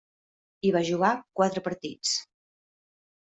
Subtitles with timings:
[0.67, 2.13] Hi va jugar quatre partits.